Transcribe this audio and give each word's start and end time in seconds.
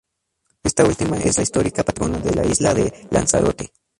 Esta 0.63 0.83
última 0.83 1.17
es 1.17 1.37
la 1.37 1.43
histórica 1.43 1.83
patrona 1.83 2.17
de 2.17 2.33
la 2.33 2.43
isla 2.43 2.73
de 2.73 3.05
Lanzarote. 3.11 3.71